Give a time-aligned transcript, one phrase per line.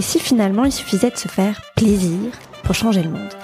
[0.00, 3.34] Et si finalement il suffisait de se faire plaisir pour changer le monde?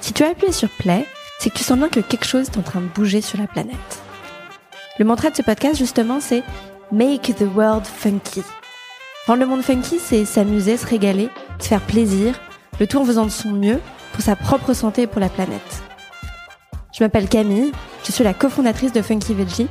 [0.00, 1.06] Si tu as appuyé sur play,
[1.38, 3.46] c'est que tu sens bien que quelque chose est en train de bouger sur la
[3.46, 3.76] planète.
[4.98, 6.42] Le mantra de ce podcast, justement, c'est
[6.90, 8.42] Make the world funky.
[9.26, 11.28] Rendre le monde funky, c'est s'amuser, se régaler,
[11.58, 12.40] se faire plaisir,
[12.80, 13.78] le tout en faisant de son mieux
[14.14, 15.82] pour sa propre santé et pour la planète.
[16.94, 17.72] Je m'appelle Camille,
[18.06, 19.68] je suis la cofondatrice de Funky Veggie,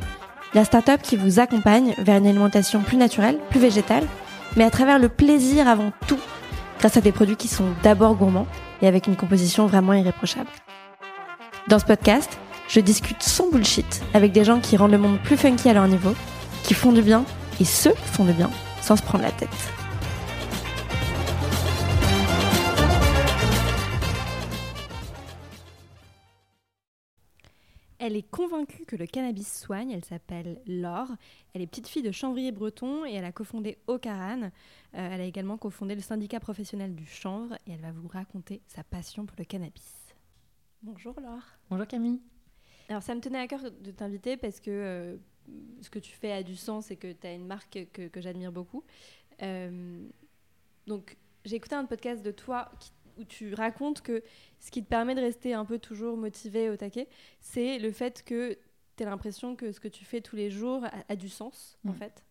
[0.53, 4.05] la start-up qui vous accompagne vers une alimentation plus naturelle, plus végétale,
[4.55, 6.19] mais à travers le plaisir avant tout,
[6.79, 8.47] grâce à des produits qui sont d'abord gourmands
[8.81, 10.49] et avec une composition vraiment irréprochable.
[11.67, 15.37] Dans ce podcast, je discute sans bullshit avec des gens qui rendent le monde plus
[15.37, 16.13] funky à leur niveau,
[16.63, 17.23] qui font du bien
[17.59, 17.65] et qui
[18.11, 18.49] font du bien
[18.81, 19.82] sans se prendre la tête.
[28.05, 29.91] Elle est convaincue que le cannabis soigne.
[29.91, 31.15] Elle s'appelle Laure.
[31.53, 34.41] Elle est petite fille de chanvrier-breton et elle a cofondé Ocaran.
[34.43, 34.49] Euh,
[34.91, 38.83] elle a également cofondé le syndicat professionnel du chanvre et elle va vous raconter sa
[38.83, 40.13] passion pour le cannabis.
[40.81, 41.45] Bonjour Laure.
[41.69, 42.19] Bonjour Camille.
[42.89, 45.15] Alors ça me tenait à cœur de t'inviter parce que euh,
[45.79, 48.19] ce que tu fais a du sens et que tu as une marque que, que
[48.19, 48.83] j'admire beaucoup.
[49.41, 50.05] Euh,
[50.87, 54.23] donc j'ai écouté un podcast de toi qui où tu racontes que
[54.59, 57.07] ce qui te permet de rester un peu toujours motivé au taquet,
[57.39, 58.57] c'est le fait que
[58.95, 61.93] tu as l'impression que ce que tu fais tous les jours a, du sens, en
[61.93, 62.23] fait.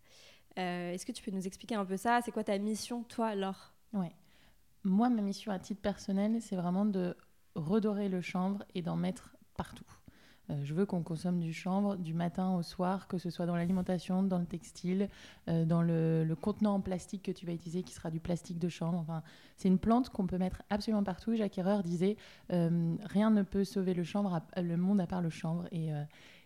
[0.58, 2.20] Euh, est-ce que tu peux nous expliquer un peu ça?
[2.24, 4.12] C'est quoi ta mission, toi, Laure Ouais.
[4.84, 7.16] Moi, ma mission à titre personnel, c'est vraiment de
[7.54, 9.84] redorer le chanvre et d'en mettre partout.
[10.52, 13.56] Euh, je veux qu'on consomme du chanvre du matin au soir, que ce soit dans
[13.56, 15.08] l'alimentation, dans le textile,
[15.48, 18.68] euh, dans le, contenant en plastique que tu vas utiliser, qui sera du plastique de
[18.68, 18.98] chanvre.
[18.98, 19.22] Enfin,
[19.56, 21.34] c'est une plante qu'on peut mettre absolument partout.
[21.34, 22.16] Jacques Herreur disait
[22.52, 25.66] euh, rien ne peut sauver le chanvre, le monde à part le chanvre.
[25.72, 25.90] Et,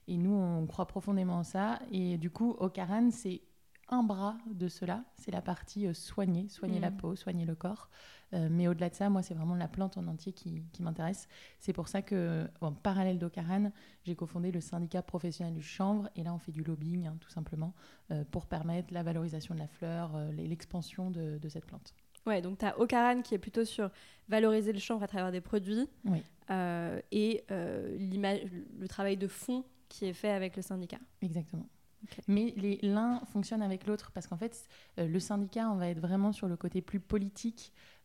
[0.09, 1.79] et nous, on croit profondément en ça.
[1.91, 3.41] Et du coup, Ocaran, c'est
[3.89, 6.97] un bras de cela, c'est la partie soigner, soigner la mmh.
[6.97, 7.89] peau, soigner le corps.
[8.35, 11.29] Euh, mais au-delà de ça, moi, c'est vraiment la plante en entier qui, m'intéresse.
[11.61, 13.71] C'est pour ça que, en parallèle d'Ocaran,
[14.05, 16.09] j'ai cofondé le syndicat professionnel du chanvre.
[16.17, 17.75] Et là, on fait du lobbying, hein, tout simplement,
[18.11, 21.95] euh, pour permettre la valorisation de la fleur, euh, l'expansion de, cette plante.
[22.27, 23.89] Ouais, donc tu as Ocaran qui est plutôt sur
[24.29, 25.89] valoriser le chanvre à travers des produits.
[27.13, 30.99] et le travail de fond qui est fait avec le syndicat.
[31.23, 31.69] Exactement.
[32.29, 36.49] Mais l'un fonctionne avec l'autre parce qu'en fait, le syndicat, on va être vraiment sur
[36.49, 37.96] le côté plus politique euh,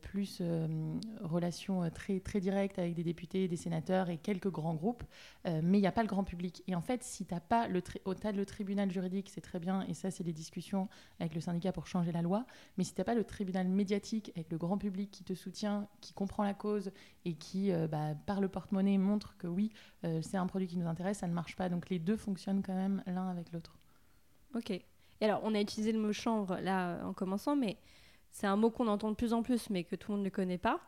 [0.00, 0.66] plus euh,
[1.20, 5.02] relations euh, très, très directes avec des députés, des sénateurs et quelques grands groupes,
[5.44, 6.62] mais il n'y a pas le grand public.
[6.66, 7.82] Et en fait, si tu n'as pas le,
[8.22, 10.88] as le tribunal juridique, c'est très bien, et ça, c'est des discussions
[11.20, 12.44] avec le syndicat pour changer la loi,
[12.76, 15.88] mais si tu n'as pas le tribunal médiatique avec le grand public qui te soutient,
[16.00, 16.92] qui comprend la cause
[17.24, 21.18] et qui, bah, par le porte-monnaie, montre que oui, c'est un produit qui nous intéresse,
[21.18, 21.68] ça ne marche pas.
[21.68, 23.78] Donc les deux fonctionnent quand même l'un avec l'autre.
[24.54, 24.70] Ok.
[24.70, 27.76] Et alors, on a utilisé le mot chanvre là en commençant, mais
[28.30, 30.30] c'est un mot qu'on entend de plus en plus, mais que tout le monde ne
[30.30, 30.80] connaît pas.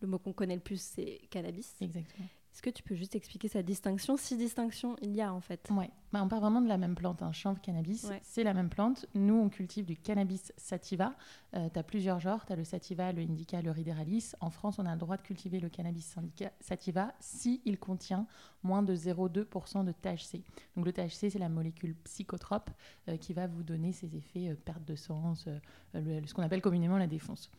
[0.00, 1.74] Le mot qu'on connaît le plus, c'est cannabis.
[1.80, 2.28] Exactement.
[2.52, 4.16] Est-ce que tu peux juste expliquer sa distinction?
[4.16, 5.68] Si distinction il y a en fait.
[5.70, 7.32] Ouais, bah, on parle vraiment de la même plante, un hein.
[7.32, 9.06] chanvre cannabis, c'est la même plante.
[9.14, 11.14] Nous, on cultive du cannabis sativa.
[11.54, 14.32] Euh, tu as plusieurs genres, tu as le sativa, le indica, le rideralis.
[14.40, 16.16] En France, on a le droit de cultiver le cannabis
[16.60, 18.26] sativa si il contient
[18.62, 20.42] moins de 0,2% de THC.
[20.76, 22.70] Donc le THC, c'est la molécule psychotrope
[23.08, 25.46] euh, qui va vous donner ces effets euh, perte de sens,
[25.94, 27.50] ce qu'on appelle communément la défonce.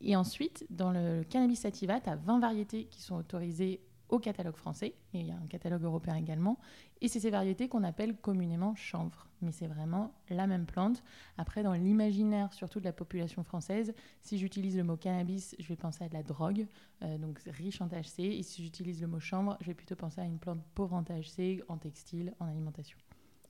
[0.00, 4.56] et ensuite, dans le cannabis sativa, tu as 20 variétés qui sont autorisées au catalogue
[4.56, 6.58] français, et il y a un catalogue européen également,
[7.00, 9.26] et c'est ces variétés qu'on appelle communément chanvre.
[9.40, 11.02] Mais c'est vraiment la même plante.
[11.36, 15.76] Après, dans l'imaginaire, surtout de la population française, si j'utilise le mot cannabis, je vais
[15.76, 16.66] penser à de la drogue,
[17.02, 20.20] euh, donc riche en THC, et si j'utilise le mot chanvre, je vais plutôt penser
[20.20, 22.98] à une plante pauvre en THC, en textile, en alimentation.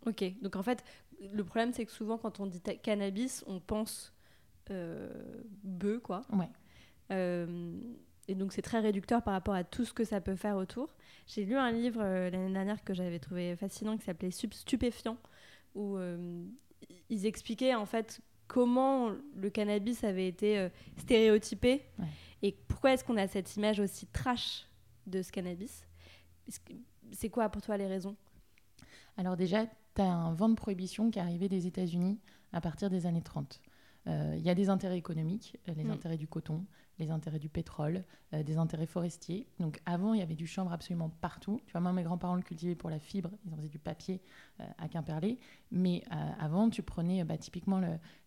[0.06, 0.84] Ok, donc en fait,
[1.32, 4.14] le problème c'est que souvent quand on dit cannabis, on pense
[4.70, 5.08] euh,
[5.62, 6.22] bœuf, quoi.
[6.32, 6.48] Ouais.
[7.10, 7.80] Euh,
[8.28, 10.94] et donc c'est très réducteur par rapport à tout ce que ça peut faire autour.
[11.26, 15.16] J'ai lu un livre euh, l'année dernière que j'avais trouvé fascinant qui s'appelait Stupéfiant,
[15.74, 16.44] où euh,
[17.08, 21.82] ils expliquaient en fait comment le cannabis avait été euh, stéréotypé
[22.42, 24.66] et pourquoi est-ce qu'on a cette image aussi trash
[25.06, 25.86] de ce cannabis.
[27.10, 28.14] C'est quoi pour toi les raisons?
[29.16, 32.20] Alors déjà, tu as un vent de prohibition qui est arrivé des États-Unis
[32.52, 33.60] à partir des années 30.
[34.06, 35.90] Il y a des intérêts économiques, les mm.
[35.90, 36.64] intérêts du coton,
[36.98, 38.04] les intérêts du pétrole,
[38.34, 39.46] euh, des intérêts forestiers.
[39.58, 41.60] Donc avant, il y avait du chanvre absolument partout.
[41.66, 44.20] Tu vois, moi, mes grands-parents le cultivaient pour la fibre, ils en faisaient du papier
[44.60, 45.38] euh, à Quimperlé.
[45.70, 47.80] Mais euh, avant, tu prenais bah, typiquement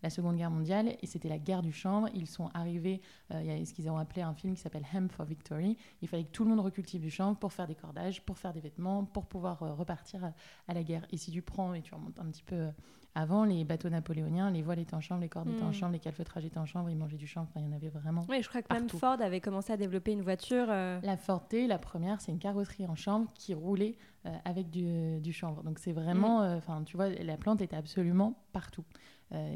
[0.04, 2.10] la Seconde Guerre mondiale et c'était la guerre du chanvre.
[2.14, 3.02] Ils sont arrivés,
[3.32, 5.78] il y a ce qu'ils ont appelé un film qui s'appelle Hemp for Victory.
[6.02, 8.54] Il fallait que tout le monde recultive du chanvre pour faire des cordages, pour faire
[8.54, 10.34] des vêtements, pour pouvoir repartir à,
[10.68, 11.06] à, la guerre.
[11.12, 12.70] Et si tu prends et tu remontes un petit peu
[13.14, 15.74] avant, les bateaux napoléoniens, les voiles étaient en chambre, les cordes étaient en hmm.
[15.74, 17.50] chambre, les calfeutrages étaient en chambre, ils mangeaient du chanvre.
[17.58, 18.26] il y en avait vraiment.
[18.30, 20.68] Oui, je crois que même Ford avait commencé à développer une voiture.
[20.70, 24.70] Euh, la Ford T, la première, c'est une carrosserie en chambre qui roulait euh, avec
[24.70, 25.62] du, du, chanvre.
[25.64, 26.62] Donc c'est vraiment, hmm.
[26.70, 28.86] euh, tu vois, la plante était absolument partout.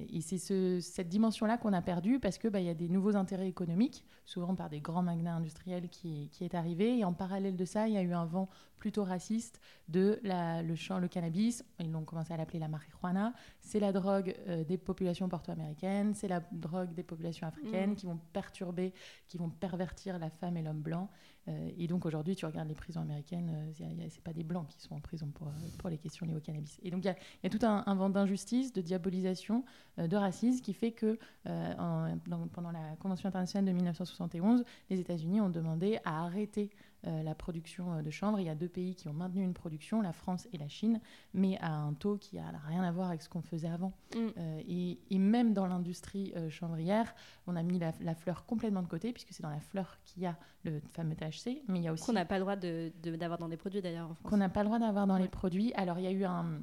[0.09, 0.37] Et c'est
[0.79, 4.55] cette dimension-là qu'on a perdue parce qu'il bah, y a des nouveaux intérêts économiques, souvent
[4.55, 6.97] par des grands magnats industriels qui, qui, est arrivé.
[6.97, 8.47] Et en parallèle de ça, il y a eu un vent
[8.77, 11.63] plutôt raciste de la, le, champ, le cannabis.
[11.79, 13.33] Ils ont commencé à l'appeler la marijuana.
[13.59, 17.95] C'est la drogue euh, des populations porto-américaines, c'est la drogue des populations africaines mmh.
[17.95, 18.93] qui vont perturber,
[19.27, 21.09] qui vont pervertir la femme et l'homme blanc.
[21.47, 24.81] Euh, et donc aujourd'hui, tu regardes les prisons américaines, euh, c'est pas des blancs qui
[24.81, 26.79] sont en prison pour, euh, pour les questions liées au cannabis.
[26.83, 29.63] Et donc il y, a tout un, vent d'injustice, de diabolisation,
[29.97, 35.99] de racisme qui fait que pendant la Convention internationale de 1971, les États-Unis ont demandé
[36.03, 36.69] à arrêter
[37.07, 38.39] euh, la production euh, de chanvre.
[38.39, 40.99] Il y a deux pays qui ont maintenu une production, la France et la Chine,
[41.33, 43.93] mais à un taux qui n'a rien à voir avec ce qu'on faisait avant.
[44.15, 44.19] Mm.
[44.37, 47.13] Euh, et, même dans l'industrie chanvrière,
[47.47, 50.25] on a mis la, fleur complètement de côté, puisque c'est dans la fleur qu'il y
[50.25, 52.05] a le fameux THC, mais il y a aussi...
[52.05, 54.29] Qu'on n'a pas le droit d'avoir dans des produits d'ailleurs en France.
[54.29, 55.73] Qu'on n'a pas le droit d'avoir dans les produits.
[55.73, 56.61] Alors il y a eu un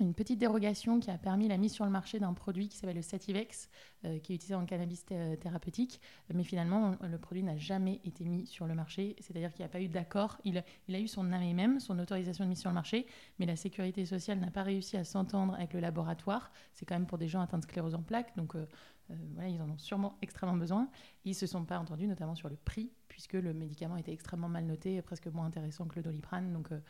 [0.00, 2.96] une petite dérogation qui a permis la mise sur le marché d'un produit qui s'appelle
[2.96, 3.68] le Sativex,
[4.04, 5.04] euh, qui est utilisé en cannabis
[5.40, 6.00] thérapeutique.
[6.32, 9.16] Mais finalement, le produit n'a jamais été mis sur le marché.
[9.20, 10.38] C'est-à-dire qu'il n'y a pas eu d'accord.
[10.44, 13.06] Il, a eu son même, son autorisation de mise sur le marché,
[13.38, 16.50] mais la sécurité sociale n'a pas réussi à s'entendre avec le laboratoire.
[16.74, 18.36] C'est quand même pour des gens atteints de sclérose en plaques.
[18.36, 18.66] Donc, euh,
[19.10, 20.88] euh, voilà, ils en ont sûrement extrêmement besoin.
[21.24, 24.48] Ils ne se sont pas entendus, notamment sur le prix, puisque le médicament était extrêmement
[24.48, 26.52] mal noté, presque moins intéressant que le doliprane.
[26.52, 26.80] Donc, euh,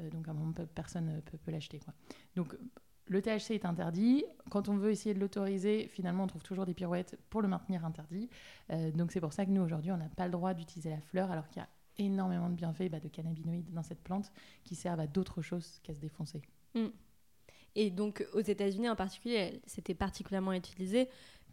[0.00, 1.80] donc à un moment, personne ne peut, peut l'acheter.
[2.36, 2.56] Donc
[3.08, 4.24] le THC est interdit.
[4.50, 7.84] Quand on veut essayer de l'autoriser, finalement, on trouve toujours des pirouettes pour le maintenir
[7.84, 8.28] interdit.
[8.70, 11.00] Euh, donc c'est pour ça que nous, aujourd'hui, on n'a pas le droit d'utiliser la
[11.00, 11.68] fleur, alors qu'il y a
[11.98, 14.30] énormément de bienfaits bah, de cannabinoïdes dans cette plante
[14.64, 16.42] qui servent à d'autres choses qu'à se défoncer.
[16.74, 16.86] Mm.
[17.74, 21.08] Et donc aux États-Unis en particulier, c'était particulièrement utilisé.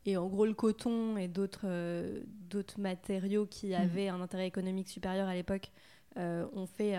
[0.07, 3.75] Et en gros, le coton et d'autres euh, d'autres matériaux qui mm.
[3.75, 5.71] avaient un intérêt économique supérieur à l'époque
[6.17, 6.95] ont fait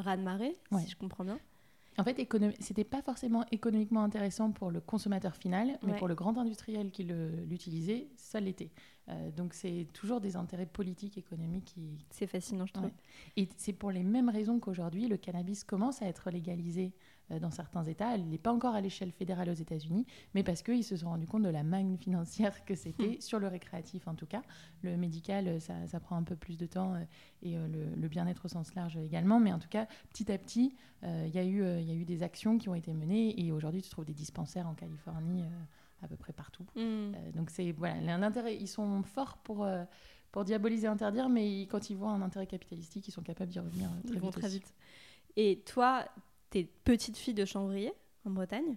[0.00, 1.38] raz-de-marée, si je comprends bien.
[1.98, 2.26] En fait,
[2.60, 7.04] c'était pas forcément économiquement intéressant pour le consommateur final, mais pour le grand industriel qui
[7.04, 8.70] l'utilisait, ça l'était.
[9.08, 11.98] Euh, donc c'est toujours des intérêts politiques, économiques qui...
[12.10, 12.90] C'est fascinant, je trouve.
[13.36, 16.92] Et c'est pour les mêmes raisons qu'aujourd'hui, le cannabis commence à être légalisé
[17.38, 18.14] dans certains États.
[18.14, 21.26] Elle n'est pas encore à l'échelle fédérale aux États-Unis, mais parce qu'ils se sont rendus
[21.26, 23.20] compte de la manne financière que c'était, hmm.
[23.20, 24.42] sur le récréatif en tout cas.
[24.82, 27.04] Le médical, euh, ça, ça prend un peu plus de temps euh,
[27.42, 29.38] et le, bien-être au sens large également.
[29.38, 32.22] Mais en tout cas, petit à petit, il y, a eu, y a eu des
[32.22, 35.44] actions qui ont été menées et aujourd'hui, tu trouves des dispensaires en Californie
[36.02, 36.66] à peu près partout.
[36.76, 37.12] Hmm.
[37.34, 39.66] donc c'est voilà, l'intérêt, ils sont forts pour
[40.32, 43.88] pour diaboliser, interdire, mais quand ils voient un intérêt capitalistique, ils sont capables d'y revenir
[44.06, 44.74] très, vite, très vite.
[45.36, 46.04] Et toi,
[46.50, 47.92] t'es petite fille de chanvrier
[48.26, 48.76] en Bretagne.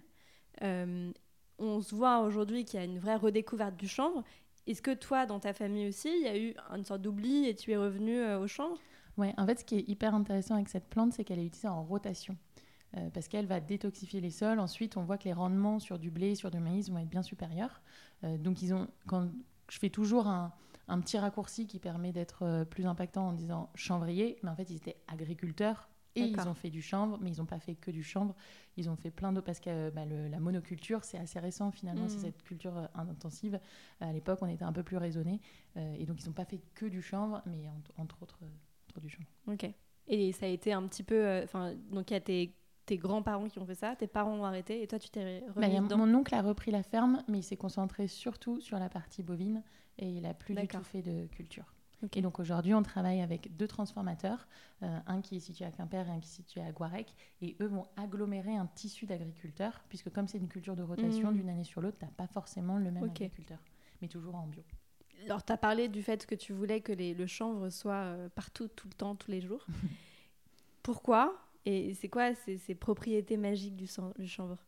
[0.62, 1.12] Euh,
[1.58, 4.22] on se voit aujourd'hui qu'il y a une vraie redécouverte du chanvre.
[4.66, 7.54] Est-ce que toi, dans ta famille aussi, il y a eu une sorte d'oubli et
[7.54, 8.78] tu es revenu euh, au chanvre?
[9.18, 11.68] Oui, en fait, ce qui est hyper intéressant avec cette plante, c'est qu'elle est utilisée
[11.68, 12.36] en rotation.
[12.96, 14.58] Euh, parce qu'elle va détoxifier les sols.
[14.58, 17.22] Ensuite, on voit que les rendements sur du blé, sur du maïs vont être bien
[17.22, 17.82] supérieurs.
[18.22, 19.28] donc, ils ont, quand
[19.68, 20.52] je fais toujours un
[21.00, 24.96] petit raccourci qui permet d'être plus impactant en disant chanvrier, mais en fait, ils étaient
[25.08, 28.34] agriculteurs et ils ont fait du chanvre, mais ils n'ont pas fait que du chanvre.
[28.76, 32.18] Ils ont fait plein d'autres parce que bah, la monoculture, c'est assez récent finalement, c'est
[32.18, 32.20] mm.
[32.20, 33.60] cette culture euh, intensive.
[34.00, 35.40] À l'époque, on était un peu plus raisonné.
[35.76, 39.08] Euh, et donc, ils n'ont pas fait que du chanvre, mais entre, autres, euh, du
[39.08, 39.28] chanvre.
[39.48, 39.68] Ok.
[40.06, 41.40] Et ça a été un petit peu.
[41.42, 44.82] Enfin, donc, il y a tes, grands-parents qui ont fait ça, tes parents ont arrêté,
[44.82, 47.56] et toi, tu t'es remis bah, Mon oncle a repris la ferme, mais il s'est
[47.56, 49.62] concentré surtout sur la partie bovine
[49.98, 51.74] et il n'a plus du tout fait de culture.
[52.14, 54.46] Et donc aujourd'hui, on travaille avec deux transformateurs,
[54.82, 57.14] euh, un qui est situé à Quimper et un qui est situé à Guarec.
[57.40, 61.34] Et eux vont agglomérer un tissu d'agriculteurs, puisque comme c'est une culture de rotation mmh.
[61.34, 63.58] d'une année sur l'autre, tu n'as pas forcément le même agriculteur,
[64.02, 64.62] mais toujours en bio.
[65.24, 68.28] Alors, tu as parlé du fait que tu voulais que les, le chanvre soit euh,
[68.28, 69.66] partout, tout le temps, tous les jours.
[70.82, 71.34] Pourquoi
[71.64, 74.58] Et c'est quoi ces, ces, propriétés magiques du, du chanvre?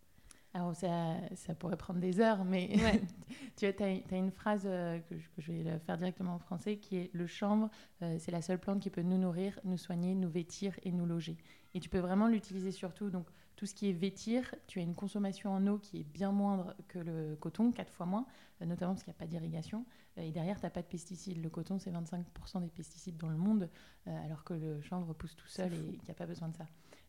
[0.56, 2.70] Alors, ça, ça, pourrait prendre des heures, mais
[3.56, 6.96] tu as, as, une phrase que, je, que, je, vais faire directement en français qui
[6.96, 7.68] est Le chanvre,
[8.00, 11.36] c'est la seule plante qui peut nous nourrir, nous soigner, nous vêtir et nous loger.
[11.74, 13.10] Et tu peux vraiment l'utiliser surtout.
[13.10, 16.30] Donc, tout ce qui est vêtir, tu as une consommation en eau qui est bien
[16.30, 18.26] moindre que le coton, quatre fois moins,
[18.62, 19.84] euh, notamment parce qu'il n'y a pas d'irrigation.
[20.18, 21.42] Euh, et derrière, tu n'as pas de pesticides.
[21.42, 23.68] Le coton, c'est 25% des pesticides dans le monde,
[24.06, 26.56] euh, alors que le chanvre pousse tout seul et qu'il n'y a pas besoin de
[26.56, 26.66] ça.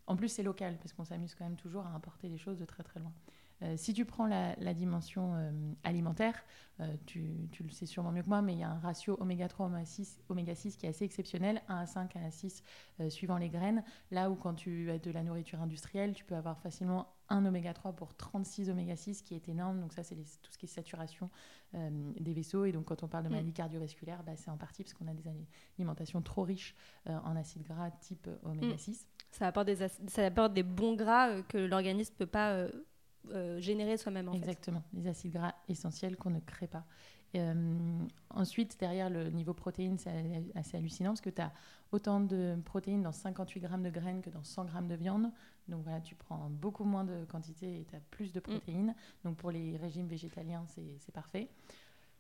[0.07, 2.65] En plus, c'est local, parce qu'on s'amuse quand même toujours à importer des choses de
[2.65, 3.13] très très loin.
[3.63, 5.51] Euh, si tu prends la, dimension euh,
[5.83, 6.43] alimentaire,
[6.79, 9.47] euh, tu, le sais sûrement mieux que moi, mais il y a un ratio oméga
[9.47, 12.63] 3, oméga 6, oméga 6 qui est assez exceptionnel, 1 à 5, 1 à 6
[13.09, 13.83] suivant les graines.
[14.11, 17.73] Là où quand tu as de la nourriture industrielle, tu peux avoir facilement un oméga
[17.73, 19.81] 3 pour 36 oméga 6 qui est énorme.
[19.81, 21.29] Donc ça, c'est tout ce qui est saturation
[21.73, 22.65] des vaisseaux.
[22.65, 25.13] Et donc quand on parle de maladie cardiovasculaire, bah, c'est en partie parce qu'on a
[25.13, 25.23] des
[25.77, 29.01] alimentations trop riches en acides gras type oméga 6.
[29.01, 29.05] Mm.
[29.31, 32.67] Ça apporte, des, ça apporte des bons gras que l'organisme ne peut pas
[33.33, 34.29] euh, générer soi-même.
[34.33, 36.85] Exactement, les acides gras essentiels qu'on ne crée pas.
[37.35, 40.11] Euh, ensuite, derrière le niveau protéines, c'est
[40.55, 41.51] assez hallucinant parce que tu as
[41.91, 45.31] autant de protéines dans 58 grammes de graines que dans 100 grammes de viande.
[45.67, 48.43] Donc voilà, tu prends beaucoup moins de quantité et tu as plus de mm.
[48.43, 48.95] protéines.
[49.23, 51.49] Donc pour les régimes végétaliens, c'est parfait.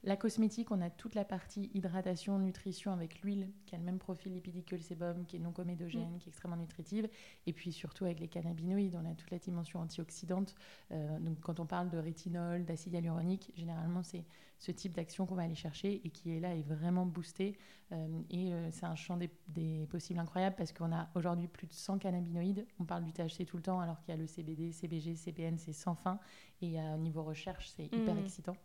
[0.03, 3.97] La cosmétique, on a toute la partie hydratation, nutrition avec l'huile qui a le même
[3.97, 6.19] profil lipidique que le sébum, qui est non comédogène, mm.
[6.19, 7.09] qui est extrêmement nutritive.
[7.47, 10.55] Et puis surtout avec les cannabinoïdes, on a toute la dimension antioxydante.
[10.91, 14.23] Euh, donc quand on parle de rétinol, d'acide hyaluronique, généralement c'est
[14.59, 17.57] ce type d'action qu'on va aller chercher et qui est là est vraiment boosté.
[17.91, 21.67] Euh, et euh, c'est un champ des, des, possibles incroyable parce qu'on a aujourd'hui plus
[21.67, 22.67] de 100 cannabinoïdes.
[22.79, 25.57] On parle du THC tout le temps alors qu'il y a le CBD, CBG, CBN,
[25.57, 26.19] c'est sans fin.
[26.61, 28.19] Et au niveau recherche, c'est hyper mm.
[28.19, 28.55] excitant.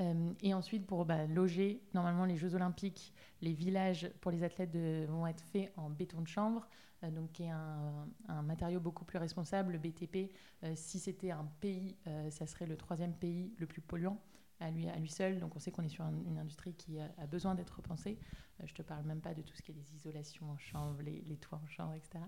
[0.00, 4.76] Euh, et ensuite, pour bah, loger, normalement, les Jeux Olympiques, les villages pour les athlètes
[5.08, 6.68] vont être faits en béton de chanvre,
[7.02, 9.72] euh, donc qui est un, matériau beaucoup plus responsable.
[9.72, 10.30] Le BTP,
[10.64, 11.96] euh, si c'était un pays,
[12.30, 14.20] ça serait le troisième pays le plus polluant
[14.60, 15.38] à lui, seul.
[15.38, 18.18] Donc on sait qu'on est sur une industrie qui a, besoin d'être repensée.
[18.60, 21.02] je ne te parle même pas de tout ce qui est les isolations en chanvre,
[21.02, 22.24] les, toits en chanvre, etc.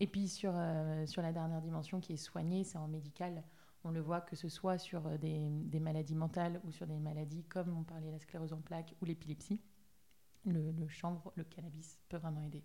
[0.00, 0.52] et puis sur,
[1.06, 3.44] sur la dernière dimension qui est soignée, c'est en médical.
[3.84, 7.44] On le voit que ce soit sur euh, des, maladies mentales ou sur des maladies
[7.44, 9.60] comme on parlait la sclérose en plaques ou l'épilepsie.
[10.44, 12.64] Le, chanvre, le cannabis peut vraiment aider.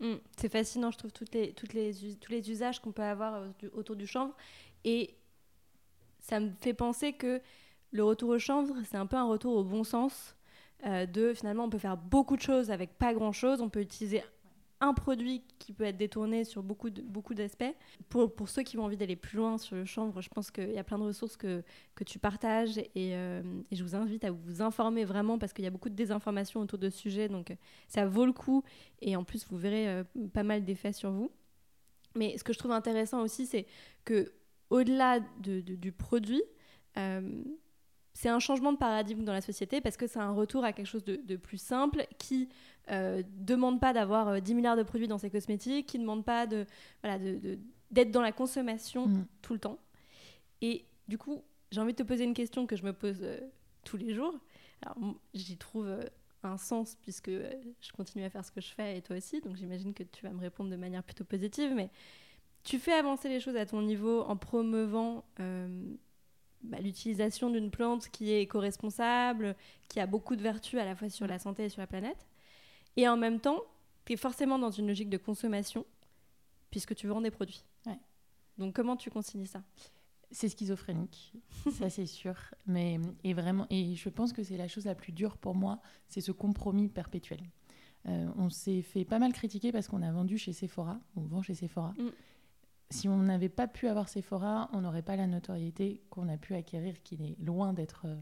[0.00, 4.36] Mmh, c'est fascinant, je trouve, tous les usages qu'on peut avoir euh, autour du chanvre.
[4.84, 5.16] Et
[6.18, 7.40] ça me fait penser que
[7.92, 10.36] le retour au chanvre, c'est un peu un retour au bon sens.
[10.84, 13.60] Euh, de finalement, on peut faire beaucoup de choses avec pas grand chose.
[13.60, 14.22] On peut utiliser
[14.80, 17.74] un produit qui peut être détourné sur beaucoup, beaucoup d'aspects.
[18.08, 20.70] Pour, pour ceux qui ont envie d'aller plus loin sur le chanvre, je pense qu'il
[20.70, 21.62] y a plein de ressources que,
[21.94, 25.64] que tu partages et, euh, et, je vous invite à vous informer vraiment parce qu'il
[25.64, 27.56] y a beaucoup de désinformation autour de ce sujet, donc
[27.88, 28.62] ça vaut le coup
[29.00, 31.30] et en plus vous verrez euh, pas mal d'effets sur vous.
[32.14, 33.66] Mais ce que je trouve intéressant aussi, c'est
[34.04, 34.32] que
[34.68, 36.42] au-delà de, du produit,
[36.98, 37.42] euh,
[38.14, 40.86] c'est un changement de paradigme dans la société parce que c'est un retour à quelque
[40.86, 42.48] chose de, de plus simple qui
[42.90, 46.24] euh, demande pas d'avoir 10 euh, milliards de produits dans ses cosmétiques, qui ne demande
[46.24, 46.66] pas de,
[47.02, 47.58] voilà, de,
[47.90, 49.26] d'être dans la consommation mm.
[49.42, 49.78] tout le temps.
[50.62, 53.40] Et du coup, j'ai envie de te poser une question que je me pose euh,
[53.84, 54.34] tous les jours.
[54.82, 54.96] Alors,
[55.34, 56.02] j'y trouve euh,
[56.42, 59.56] un sens puisque je continue à faire ce que je fais et toi aussi, donc
[59.56, 61.90] j'imagine que tu vas me répondre de manière plutôt positive, mais
[62.62, 65.24] tu fais avancer les choses à ton niveau en promeuvant
[66.62, 69.56] bah, l'utilisation d'une plante qui est éco-responsable,
[69.88, 72.26] qui a beaucoup de vertus à la fois sur la santé et sur la planète.
[72.96, 73.60] Et en même temps,
[74.04, 75.84] tu es forcément dans une logique de consommation,
[76.70, 77.64] puisque tu vends des produits.
[78.58, 79.62] Donc comment tu concilies ça?
[80.30, 81.34] C'est schizophrénique,
[81.72, 82.34] ça c'est sûr.
[82.66, 85.80] Mais et vraiment, et je pense que c'est la chose la plus dure pour moi,
[86.08, 87.40] c'est ce compromis perpétuel.
[88.08, 91.42] Euh, on s'est fait pas mal critiquer parce qu'on a vendu chez Sephora, on vend
[91.42, 91.92] chez Sephora.
[91.98, 92.10] Mm.
[92.90, 96.54] Si on n'avait pas pu avoir Sephora, on n'aurait pas la notoriété qu'on a pu
[96.54, 98.16] acquérir, qui est loin d'être euh,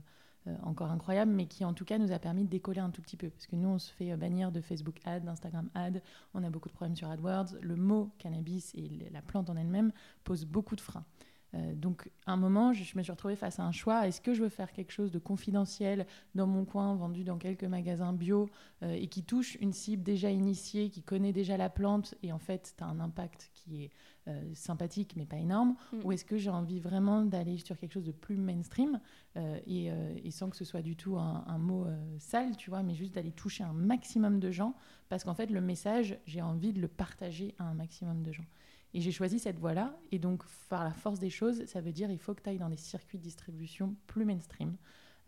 [0.63, 3.17] encore incroyable, mais qui en tout cas nous a permis de décoller un tout petit
[3.17, 3.31] peu.
[3.31, 6.03] Parce que nous, on se fait euh, bannir de Facebook Ad, d'Instagram Ad,
[6.35, 7.57] on a beaucoup de problèmes sur AdWords.
[7.61, 9.93] Le mot cannabis et la plante en elle-même
[10.25, 11.05] pose beaucoup de freins.
[11.55, 14.07] Euh, donc, à un moment, je, me suis retrouvée face à un choix.
[14.07, 17.65] Est-ce que je veux faire quelque chose de confidentiel dans mon coin, vendu dans quelques
[17.65, 18.49] magasins bio
[18.83, 22.75] et qui touche une cible déjà initiée, qui connaît déjà la plante et en fait,
[22.77, 23.91] tu as un impact qui est
[24.27, 25.99] euh, sympathique mais pas énorme mm.
[26.03, 28.99] Ou est-ce que j'ai envie vraiment d'aller sur quelque chose de plus mainstream
[29.37, 31.87] euh, euh, et, sans que ce soit du tout un, mot
[32.19, 34.75] sale, tu vois, mais juste d'aller toucher un maximum de gens
[35.11, 38.47] parce qu'en fait, le message, j'ai envie de le partager à un maximum de gens.
[38.95, 39.99] Et j'ai choisi cette voie-là.
[40.13, 42.59] Et donc, par la force des choses, ça veut dire il faut que tu ailles
[42.59, 44.77] dans des circuits de distribution plus mainstream.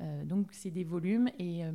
[0.00, 1.28] Euh, donc, c'est des volumes.
[1.38, 1.72] Et, euh,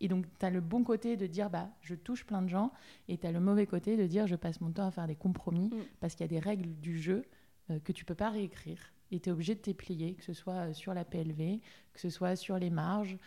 [0.00, 2.72] et donc, tu as le bon côté de dire bah, je touche plein de gens.
[3.08, 5.16] Et tu as le mauvais côté de dire je passe mon temps à faire des
[5.16, 5.82] compromis mm.
[6.00, 7.24] parce qu'il y a des règles du jeu
[7.70, 8.93] euh, que tu peux pas réécrire.
[9.10, 11.60] Et tu es obligé de t'y plier, que ce soit sur la PLV,
[11.92, 13.18] que ce soit sur les marges,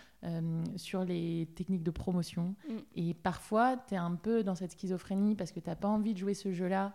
[0.76, 2.56] sur les techniques de promotion.
[2.68, 2.74] Mm.
[2.96, 6.14] Et parfois, tu es un peu dans cette schizophrénie parce que tu n'as pas envie
[6.14, 6.94] de jouer ce jeu-là,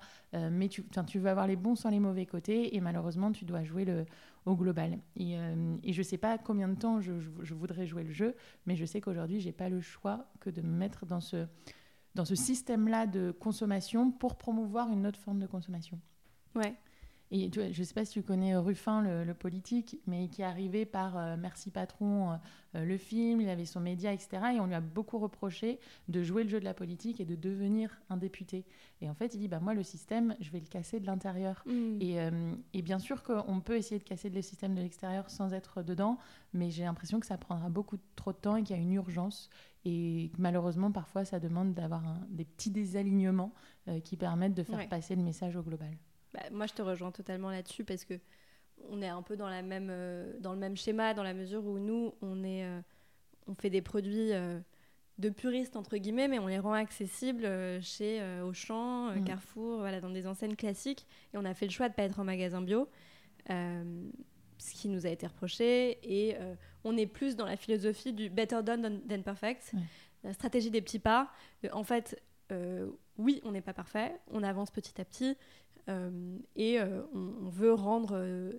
[0.51, 2.77] mais tu, tu veux avoir les bons sans les mauvais côtés.
[2.77, 4.05] Et malheureusement, tu dois jouer le,
[4.45, 4.99] au global.
[5.17, 5.37] Et,
[5.83, 7.13] et je ne sais pas combien de temps je,
[7.43, 8.35] je, voudrais jouer le jeu,
[8.67, 11.47] mais je sais qu'aujourd'hui, je n'ai pas le choix que de me mettre dans ce
[12.15, 15.99] dans ce système-là de consommation pour promouvoir une autre forme de consommation.
[16.55, 16.75] Ouais.
[17.35, 20.85] Et je ne sais pas si tu connais Ruffin, le, politique, mais qui est arrivé
[20.85, 22.39] par euh, Merci Patron,
[22.75, 24.43] euh, le film, il avait son média, etc.
[24.55, 27.35] Et on lui a beaucoup reproché de jouer le jeu de la politique et de
[27.35, 28.67] devenir un député.
[29.01, 31.65] Et en fait, il dit bah, Moi, le système, je vais le casser de l'intérieur.
[31.65, 32.03] Mm.
[32.03, 35.55] Et, euh, et, bien sûr qu'on peut essayer de casser le système de l'extérieur sans
[35.55, 36.19] être dedans,
[36.53, 38.93] mais j'ai l'impression que ça prendra beaucoup trop de temps et qu'il y a une
[38.93, 39.49] urgence.
[39.87, 43.53] Et malheureusement, parfois, ça demande d'avoir des petits désalignements
[44.05, 45.97] qui permettent de faire passer le message au global.
[46.35, 48.19] Bah, moi, je te rejoins totalement là-dessus parce que
[48.91, 51.65] on est un peu dans, la même, euh, dans le même schéma, dans la mesure
[51.65, 52.81] où nous, on, est, euh,
[53.47, 54.59] on fait des produits euh,
[55.19, 57.49] de puristes, entre guillemets, mais on les rend accessibles
[57.83, 59.25] chez Auchan, mm.
[59.25, 61.07] Carrefour, voilà, dans des enseignes classiques.
[61.33, 62.89] Et on a fait le choix de ne pas être en magasin bio,
[63.49, 65.99] ce qui nous a été reproché.
[66.03, 66.37] Et
[66.83, 69.73] on est plus dans la philosophie du better done than, perfect,
[70.25, 71.31] la stratégie des petits pas.
[71.73, 72.21] en fait,
[73.19, 75.37] oui, on n'est pas parfait, on avance petit à petit.
[75.89, 78.53] Euh, et euh, on, veut rendre euh,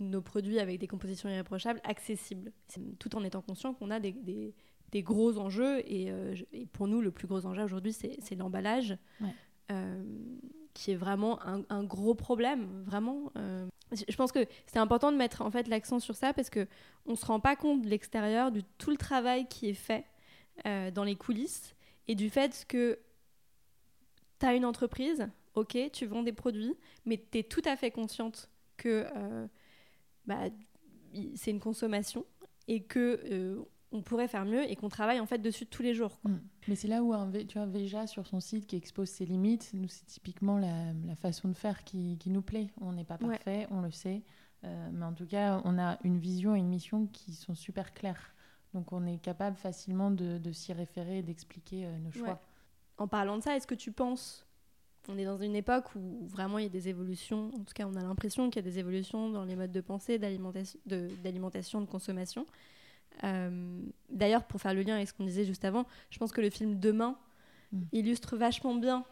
[0.00, 2.52] nos produits avec des compositions irréprochables accessibles,
[2.98, 4.12] tout en étant conscient qu'on a des,
[4.90, 5.80] des, gros enjeux.
[5.90, 6.12] Et,
[6.72, 8.96] pour nous, le plus gros enjeu aujourd'hui, c'est l'emballage,
[10.72, 13.30] qui est vraiment un, gros problème, vraiment.
[13.92, 16.66] je pense que c'est important de mettre en fait l'accent sur ça parce que
[17.06, 20.04] on se rend pas compte de l'extérieur de tout le travail qui est fait
[20.64, 21.76] dans les coulisses
[22.08, 22.98] et du fait que
[24.40, 27.90] tu as une entreprise ok, tu vends des produits, mais tu es tout à fait
[27.90, 29.46] consciente que euh,
[30.26, 30.48] bah,
[31.34, 32.24] c'est une consommation
[32.66, 35.94] et que euh, on pourrait faire mieux et qu'on travaille en fait dessus tous les
[35.94, 36.18] jours.
[36.24, 36.34] Mm.
[36.68, 39.70] Mais c'est là où un, tu as Veja sur son site qui expose ses limites.
[39.74, 42.68] Nous, c'est typiquement la, façon de faire qui, nous plaît.
[42.80, 44.22] On n'est pas parfait, on le sait.
[44.64, 47.92] Euh, mais en tout cas, on a une vision et une mission qui sont super
[47.92, 48.34] claires.
[48.72, 52.42] Donc on est capable facilement de, s'y référer et d'expliquer nos choix.
[52.96, 54.43] En parlant de ça, est-ce que tu penses
[55.08, 57.86] on est dans une époque où vraiment il y a des évolutions, en tout cas
[57.86, 61.86] on a l'impression qu'il y a des évolutions dans les modes de pensée, d'alimentation, de,
[61.86, 62.46] consommation.
[63.22, 63.80] Euh,
[64.10, 66.50] d'ailleurs, pour faire le lien avec ce qu'on disait juste avant, je pense que le
[66.50, 67.16] film Demain
[67.72, 67.82] mm.
[67.92, 69.04] illustre vachement bien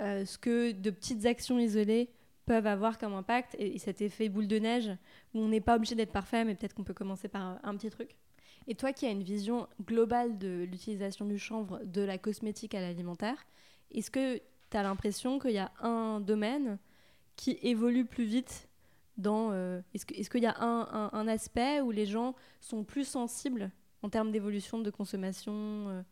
[0.00, 2.10] euh, ce que de petites actions isolées
[2.46, 4.90] peuvent avoir comme impact et, cet effet boule de neige
[5.34, 7.76] où on n'est pas obligé d'être parfait, mais peut-être qu'on peut commencer par un, un,
[7.76, 8.16] petit truc.
[8.66, 12.80] Et toi qui as une vision globale de l'utilisation du chanvre de la cosmétique à
[12.80, 13.46] l'alimentaire,
[13.92, 14.40] est-ce que
[14.74, 16.78] tu as l'impression qu'il y a un domaine
[17.36, 18.68] qui évolue plus vite
[19.16, 19.52] dans...
[19.52, 23.70] Euh, est-ce qu'il y a un, un, aspect où les gens sont plus sensibles
[24.02, 26.02] en termes d'évolution de consommation euh?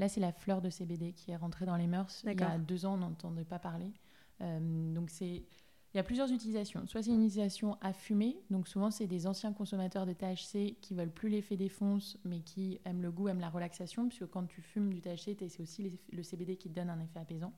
[0.00, 2.24] Là, c'est la fleur de CBD qui est rentrée dans les mœurs.
[2.26, 3.92] Il y a deux ans, on n'entendait pas parler.
[4.40, 5.44] Euh, donc, c'est...
[5.92, 6.84] Il y a plusieurs utilisations.
[6.88, 10.92] Soit c'est une utilisation à fumer, donc souvent c'est des anciens consommateurs de THC qui
[10.92, 14.44] veulent plus l'effet des fonces, mais qui aiment le goût, aiment la relaxation, puisque quand
[14.46, 17.52] tu fumes du THC, c'est aussi le CBD qui te donne un effet apaisant.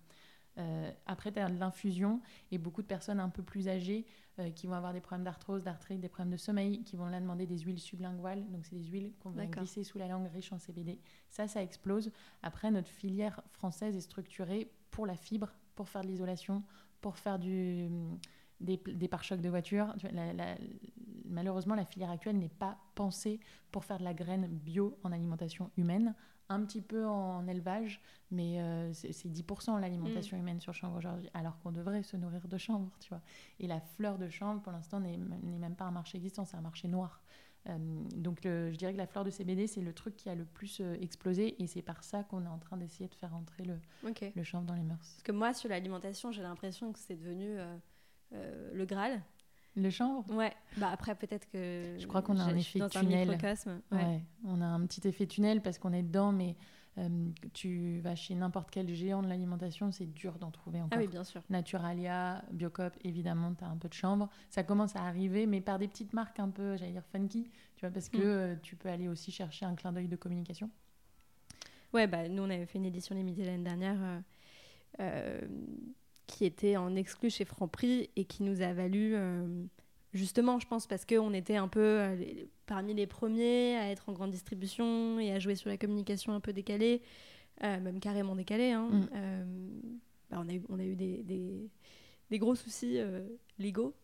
[0.58, 4.06] Euh, après, tu as de l'infusion et beaucoup de personnes un peu plus âgées
[4.38, 7.20] euh, qui vont avoir des problèmes d'arthrose, d'arthrite, des problèmes de sommeil, qui vont là
[7.20, 8.44] demander des huiles sublinguales.
[8.50, 10.98] Donc, c'est des huiles qu'on va glisser sous la langue riches en CBD.
[11.28, 12.10] Ça, ça explose.
[12.42, 16.62] Après, notre filière française est structurée pour la fibre, pour faire de l'isolation,
[17.00, 17.88] pour faire du,
[18.60, 19.94] des, des pare-chocs de voiture.
[21.26, 23.40] malheureusement, la filière actuelle n'est pas pensée
[23.70, 26.14] pour faire de la graine bio en alimentation humaine
[26.48, 30.40] un petit peu en élevage, mais euh, c'est 10% l'alimentation mm.
[30.40, 33.22] humaine sur chanvre aujourd'hui, alors qu'on devrait se nourrir de chanvre, tu vois.
[33.60, 36.62] Et la fleur de chanvre, pour l'instant, n'est même pas un marché existant, c'est un
[36.62, 37.20] marché noir.
[37.68, 37.76] Euh,
[38.14, 40.80] donc je dirais que la fleur de CBD, c'est le truc qui a le plus
[40.80, 43.78] euh, explosé, et c'est par ça qu'on est en train d'essayer de faire entrer le,
[44.34, 44.98] le chanvre dans les mœurs.
[44.98, 47.56] Parce que moi, sur l'alimentation, j'ai l'impression que c'est devenu
[48.32, 49.22] le Graal.
[49.76, 50.54] Le chanvre Ouais.
[50.78, 51.96] Bah après, peut-être que.
[51.98, 53.30] Je crois qu'on a un effet tunnel.
[53.30, 54.22] Un ouais.
[54.44, 56.56] On a un petit effet tunnel parce qu'on est dedans, mais
[56.98, 60.98] euh, tu vas chez n'importe quel géant de l'alimentation, c'est dur d'en trouver encore.
[60.98, 61.42] Ah oui, bien sûr.
[61.50, 64.30] Naturalia, Biocop, évidemment, tu as un peu de chanvre.
[64.48, 67.80] Ça commence à arriver, mais par des petites marques un peu, j'allais dire funky, tu
[67.84, 68.22] vois, parce que mm.
[68.22, 70.70] euh, tu peux aller aussi chercher un clin d'œil de communication.
[71.92, 74.22] Ouais, bah nous, on avait fait une édition limitée l'année dernière.
[75.00, 75.40] Euh,
[76.26, 79.64] qui était en exclu chez Franprix et qui nous a valu, euh,
[80.12, 82.16] justement, je pense, parce qu'on était un peu euh,
[82.66, 86.40] parmi les premiers à être en grande distribution et à jouer sur la communication un
[86.40, 87.02] peu décalée,
[87.62, 88.72] euh, même carrément décalée.
[88.72, 88.88] Hein.
[88.88, 89.08] Mm.
[90.30, 91.70] Bah, on, a eu, on a eu des, des,
[92.30, 92.98] des gros soucis
[93.58, 93.94] légaux,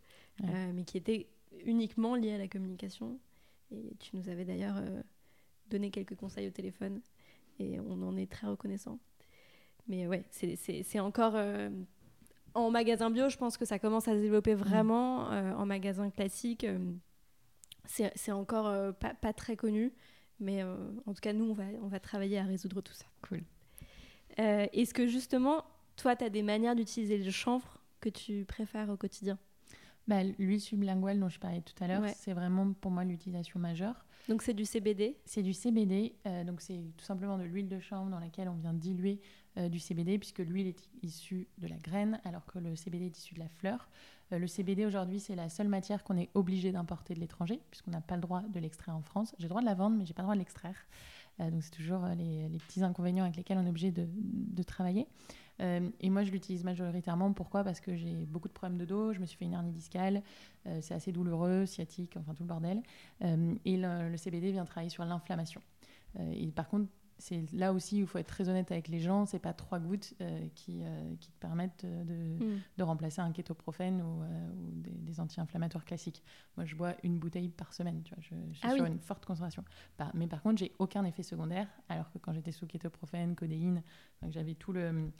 [0.40, 1.26] mais qui étaient
[1.64, 3.18] uniquement lié à la communication.
[3.72, 4.76] Et tu nous avais d'ailleurs
[5.68, 7.00] donné quelques conseils au téléphone
[7.58, 9.00] et on en est très reconnaissant.
[9.88, 11.34] Mais ouais, c'est encore
[12.54, 15.30] en magasin bio, je pense que ça commence à se développer vraiment.
[15.30, 15.54] Mm.
[15.56, 16.66] en magasin classique,
[17.86, 19.92] c'est encore pas, pas, très connu.
[20.40, 23.04] Mais en tout cas, nous, on va, on va travailler à résoudre tout ça.
[23.28, 23.42] Cool.
[24.36, 25.64] Est-ce que justement,
[25.96, 29.38] toi, tu as des manières d'utiliser le chanvre que tu préfères au quotidien?
[30.08, 34.04] Bah, L'huile sublinguale dont je parlais tout à l'heure, c'est vraiment pour moi l'utilisation majeure.
[34.28, 37.80] Donc c'est du CBD C'est du CBD, euh, donc c'est tout simplement de l'huile de
[37.80, 39.20] chanvre dans laquelle on vient diluer
[39.58, 43.18] euh, du CBD puisque l'huile est issue de la graine alors que le CBD est
[43.18, 43.88] issu de la fleur.
[44.32, 47.90] Euh, le CBD aujourd'hui c'est la seule matière qu'on est obligé d'importer de l'étranger puisqu'on
[47.90, 49.34] n'a pas le droit de l'extraire en France.
[49.38, 50.76] J'ai le droit de la vendre mais j'ai pas le droit de l'extraire.
[51.40, 55.08] donc c'est toujours les, petits inconvénients avec lesquels on est obligé de, de travailler.
[55.60, 57.32] Euh, et moi, je l'utilise majoritairement.
[57.32, 57.64] Pourquoi?
[57.64, 59.12] Parce que j'ai beaucoup de problèmes de dos.
[59.12, 60.22] Je me suis fait une hernie discale.
[60.66, 62.82] Euh, c'est assez douloureux, sciatique, enfin tout le bordel.
[63.22, 65.60] Euh, et le, CBD vient travailler sur l'inflammation.
[66.18, 66.88] et par contre,
[67.18, 69.26] c'est là aussi où il faut être très honnête avec les gens.
[69.26, 70.14] C'est pas trois gouttes
[70.54, 70.82] qui,
[71.20, 72.60] qui, te permettent de, mm.
[72.78, 74.22] de, remplacer un kétoprophène ou,
[74.72, 76.22] des, anti-inflammatoires classiques.
[76.56, 78.02] Moi, je bois une bouteille par semaine.
[78.02, 79.64] Tu vois, je, suis ah sur une forte concentration.
[80.14, 81.68] mais par contre, j'ai aucun effet secondaire.
[81.88, 83.82] Alors que quand j'étais sous kétoprophène, codéine,
[84.28, 85.12] j'avais tout le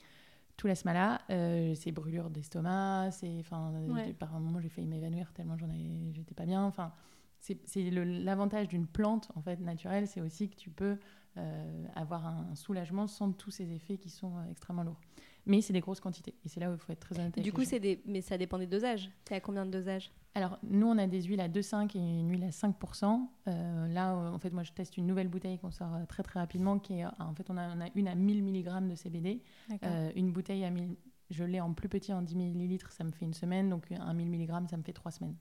[0.57, 3.73] tout laisse là euh, c'est brûlure d'estomac, c'est, enfin,
[4.19, 6.63] par un moment j'ai failli m'évanouir tellement j'en ai, j'étais pas bien.
[6.63, 6.93] Enfin,
[7.39, 7.57] c'est,
[7.91, 10.97] l'avantage d'une plante en fait naturelle, c'est aussi que tu peux
[11.37, 15.01] euh, avoir un, soulagement sans tous ces effets qui sont euh, extrêmement lourds.
[15.45, 17.37] Mais c'est des grosses quantités et c'est là où il faut être très honnête.
[17.39, 19.09] Du coup, c'est des, mais ça dépend des dosages.
[19.27, 20.11] C'est à combien de dosages?
[20.35, 23.27] Alors, nous, on a des huiles à 2,5 et une huile à 5%.
[23.47, 26.39] Euh, là, en fait, moi, je teste une nouvelle bouteille qu'on sort euh, très, très
[26.39, 29.43] rapidement, qui est, en fait, on a, une à 1000 mg de CBD.
[29.83, 30.95] Euh, une bouteille à 1000,
[31.29, 33.69] je l'ai en plus petit, en 10 ml, ça me fait une semaine.
[33.69, 35.35] Donc, un 1000 mg, ça me fait trois semaines.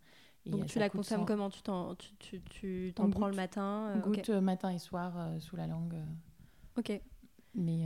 [0.44, 1.48] donc, tu la consommes comment?
[1.48, 5.96] Tu t'en, tu, tu, t'en prends le matin Goutte matin et soir sous la langue.
[6.76, 7.00] Ok.
[7.54, 7.84] Mais,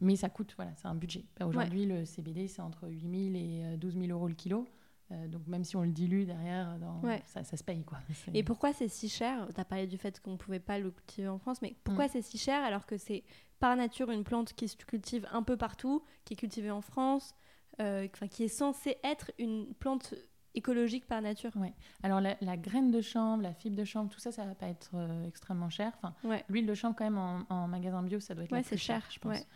[0.00, 1.24] mais ça coûte, voilà, c'est un budget.
[1.44, 4.66] Aujourd'hui, le CBD, c'est entre 8000 et 12 000 euros le kilo.
[5.12, 7.02] Euh, donc même si on le dilue derrière, dans...
[7.26, 7.84] ça, ça, se paye.
[7.84, 7.98] Quoi.
[8.34, 9.46] Et pourquoi c'est si cher?
[9.54, 12.06] Tu as parlé du fait qu'on ne pouvait pas le cultiver en France, mais pourquoi
[12.06, 12.10] mm.
[12.12, 13.22] c'est si cher alors que c'est
[13.60, 17.34] par nature une plante qui se cultive un peu partout, qui est cultivée en France,
[17.80, 20.14] euh, qui est censée être une plante
[20.54, 21.50] écologique par nature.
[21.56, 21.72] Ouais.
[22.02, 24.90] Alors la, graine de chanvre, la fibre de chanvre, tout ça, ça va pas être
[24.94, 25.92] euh, extrêmement cher.
[26.00, 26.14] Enfin,
[26.48, 29.18] l'huile de chanvre quand même en, magasin bio, ça doit être ouais, cher, cher, je
[29.18, 29.46] pense.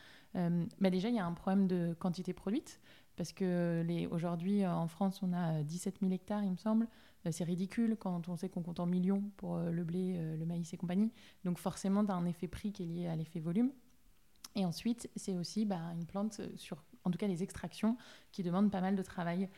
[0.80, 2.80] mais déjà, il y a un problème de quantité produite.
[3.18, 6.86] Parce que aujourd'hui, euh, en France, on a 17 euh, 000 hectares, il me semble.
[7.26, 10.72] Euh, c'est ridicule quand on sait qu'on compte en millions pour le blé, le maïs
[10.72, 11.10] et compagnie.
[11.44, 13.72] Donc forcément, tu as un effet prix qui est lié à l'effet volume.
[14.54, 17.96] Et ensuite, c'est aussi bah, une plante sur, en tout cas, les extractions
[18.32, 19.48] qui demandent pas mal de travail.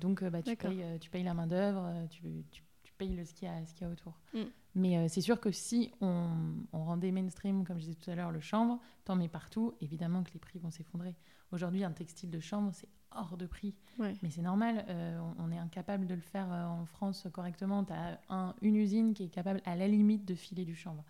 [0.00, 2.62] donc, bah, tu, payes, tu payes la main-d'œuvre, tu, tu,
[2.98, 4.18] payes le, ce qu'il y, a autour.
[4.34, 4.40] Mm.
[4.74, 6.28] Mais c'est sûr que si on,
[6.72, 10.22] on, rendait mainstream, comme je disais tout à l'heure, le chanvre, t'en mets partout, évidemment
[10.22, 11.16] que les prix vont s'effondrer.
[11.52, 13.74] Aujourd'hui, un textile de chambre, c'est hors de prix.
[13.98, 17.84] Mais c'est normal, euh, on, est incapable de le faire euh, en France correctement.
[17.84, 21.04] Tu as un, une usine qui est capable, à la limite, de filer du chanvre.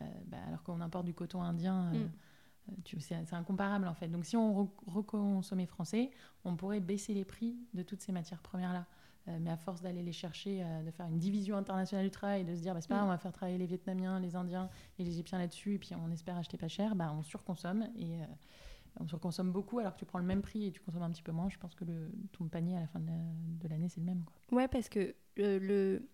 [0.00, 2.10] Euh, bah, alors qu'on importe du coton indien, mm.
[3.00, 4.08] C'est incomparable en fait.
[4.08, 6.10] Donc si on reconsommait français,
[6.44, 8.86] on pourrait baisser les prix de toutes ces matières premières-là.
[9.40, 12.60] mais à force d'aller les chercher, de faire une division internationale du travail, de se
[12.60, 13.04] dire, bah, c'est pas mm.
[13.04, 16.10] on va faire travailler les Vietnamiens, les Indiens et les Égyptiens là-dessus, et puis on
[16.10, 17.88] espère acheter pas cher, bah, on surconsomme.
[17.96, 18.20] Et
[19.00, 21.22] on surconsomme beaucoup alors que tu prends le même prix et tu consommes un petit
[21.22, 21.48] peu moins.
[21.48, 24.24] Je pense que le, ton panier à la fin de l'année, c'est le même.
[24.24, 24.58] Quoi.
[24.58, 26.08] Ouais, parce que euh, le,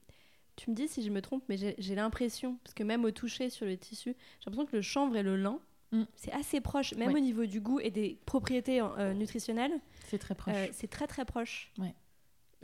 [0.57, 3.51] Tu me dis si je me trompe, mais j'ai l'impression, parce que même au toucher
[3.51, 5.59] sur le tissu, j'ai l'impression que le chanvre et le lin,
[5.93, 6.05] mm.
[6.15, 9.81] c'est assez proche, même au niveau du goût et des propriétés euh, nutritionnelles.
[10.07, 10.55] C'est très proche.
[10.55, 11.73] Euh, c'est très très proche.
[11.79, 11.95] Ouais.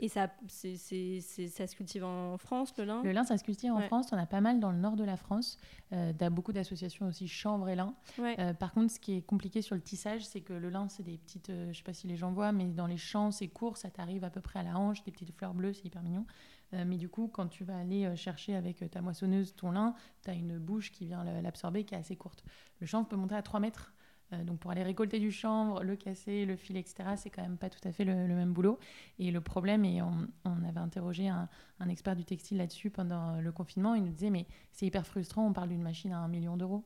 [0.01, 3.03] Et ça, ça se cultive en France, le lin?
[3.03, 4.07] Le lin, ça se cultive en France.
[4.11, 5.59] On a pas mal dans le nord de la France.
[5.93, 7.93] Euh, tu as beaucoup d'associations aussi chanvre et lin.
[8.19, 11.03] Euh, par contre, ce qui est compliqué sur le tissage, c'est que le lin, c'est
[11.03, 11.51] des petites.
[11.51, 13.91] Euh, je sais pas si les gens voient, mais dans les champs, c'est court, ça
[13.91, 16.25] t'arrive à peu près à la hanche, des petites fleurs bleues, c'est hyper mignon.
[16.73, 20.29] Euh, mais du coup, quand tu vas aller chercher avec ta moissonneuse ton lin, tu
[20.29, 22.43] as une bouche qui vient l'absorber qui est assez courte.
[22.79, 23.93] Le chanvre peut monter à 3 mètres.
[24.33, 27.57] Euh, donc pour aller récolter du chanvre, le casser, le fil, etc., c'est quand même
[27.57, 28.79] pas tout à fait le, même boulot.
[29.19, 30.27] Et le problème, et on,
[30.67, 31.49] avait interrogé un,
[31.89, 35.53] expert du textile là-dessus pendant le confinement, il nous disait, mais c'est hyper frustrant, on
[35.53, 36.83] parle d'une machine à un million d'euros.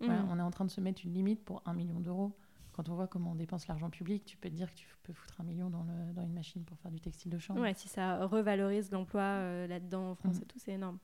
[0.00, 0.10] Mmh.
[0.30, 2.36] on est en train de se mettre une limite pour un million d'euros.
[2.76, 5.14] Quand on voit comment on dépense l'argent public, tu peux te dire que tu peux
[5.14, 7.62] foutre un million dans, le, dans une machine pour faire du textile de chanvre.
[7.62, 10.42] Ouais, si ça revalorise l'emploi euh, là-dedans en France mmh.
[10.42, 10.98] et tout, c'est énorme.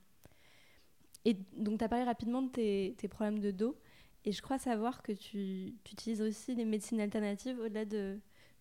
[1.24, 3.78] Et donc, tu as parlé rapidement de tes, tes problèmes de dos.
[4.26, 8.20] Et je crois savoir que tu, utilises aussi des médecines alternatives au-delà de,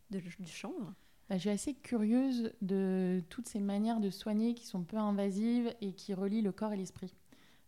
[0.10, 0.94] du chanvre.
[1.30, 5.76] bah, Je suis assez curieuse de toutes ces manières de soigner qui sont peu invasives
[5.82, 7.14] et qui relient le corps et l'esprit.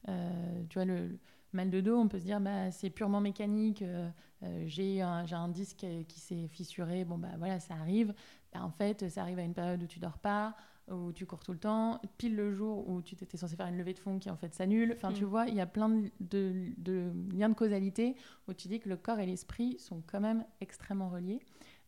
[0.08, 1.20] Euh, tu vois, le,
[1.54, 4.10] mal de dos, on peut se dire bah, c'est purement mécanique, euh,
[4.44, 8.14] euh, j'ai un, un, disque qui s'est fissuré, bon bah voilà, ça arrive.
[8.54, 10.56] Bah, en fait, ça arrive à une période où tu dors pas,
[10.92, 13.78] où tu cours tout le temps, pile le jour où tu étais censé faire une
[13.78, 14.94] levée de fond qui en fait s'annule.
[14.96, 15.28] Enfin, tu mm.
[15.28, 18.16] vois, il y a plein de, de, liens de causalité
[18.48, 21.40] où tu dis que le corps et l'esprit sont quand même extrêmement reliés.